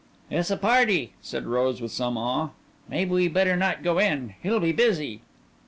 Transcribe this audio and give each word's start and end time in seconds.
"It's 0.31 0.49
a 0.49 0.57
party," 0.57 1.13
said 1.21 1.45
Rose 1.45 1.79
with 1.79 1.91
some 1.91 2.17
awe. 2.17 2.49
"Maybe 2.89 3.11
we 3.11 3.27
better 3.27 3.55
not 3.55 3.83
go 3.83 3.99
in. 3.99 4.33
He'll 4.41 4.59
be 4.59 4.71
busy." 4.71 5.21